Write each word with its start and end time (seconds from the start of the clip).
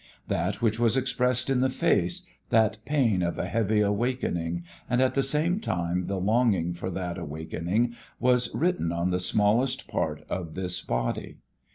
That 0.29 0.63
which 0.63 0.79
was 0.79 0.97
expressed 0.97 1.47
in 1.47 1.59
the 1.61 1.69
face, 1.69 2.25
that 2.49 2.83
pain 2.85 3.21
of 3.21 3.37
a 3.37 3.45
heavy 3.45 3.81
awakening, 3.81 4.63
and 4.89 4.99
at 4.99 5.13
the 5.13 5.21
same 5.21 5.59
time 5.59 6.05
the 6.05 6.17
longing 6.19 6.73
for 6.73 6.89
that 6.89 7.19
awakening, 7.19 7.93
was 8.19 8.49
written 8.55 8.91
on 8.91 9.11
the 9.11 9.19
smallest 9.19 9.87
part 9.87 10.23
of 10.27 10.55
this 10.55 10.81
body. 10.81 11.37